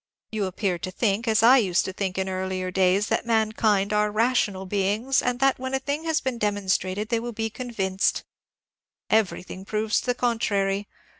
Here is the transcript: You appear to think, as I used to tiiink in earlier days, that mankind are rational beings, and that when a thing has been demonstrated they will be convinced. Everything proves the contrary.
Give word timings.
You 0.31 0.45
appear 0.45 0.79
to 0.79 0.89
think, 0.89 1.27
as 1.27 1.43
I 1.43 1.57
used 1.59 1.85
to 1.85 1.93
tiiink 1.93 2.17
in 2.17 2.27
earlier 2.27 2.71
days, 2.71 3.05
that 3.09 3.23
mankind 3.23 3.93
are 3.93 4.09
rational 4.11 4.65
beings, 4.65 5.21
and 5.21 5.39
that 5.41 5.59
when 5.59 5.75
a 5.75 5.79
thing 5.79 6.05
has 6.05 6.21
been 6.21 6.39
demonstrated 6.39 7.09
they 7.09 7.19
will 7.19 7.33
be 7.33 7.51
convinced. 7.51 8.23
Everything 9.11 9.63
proves 9.63 10.01
the 10.01 10.15
contrary. 10.15 10.87